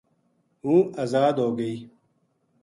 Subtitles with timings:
[0.63, 1.75] ہوں ازاد ہو گئی